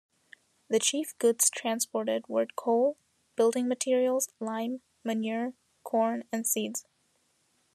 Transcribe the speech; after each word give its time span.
The 0.67 0.79
chief 0.79 1.15
goods 1.19 1.47
transported 1.51 2.27
were 2.27 2.47
coal, 2.55 2.97
building 3.35 3.67
materials, 3.67 4.29
lime, 4.39 4.81
manure, 5.03 5.53
corn 5.83 6.23
and 6.31 6.47
seeds. 6.47 6.87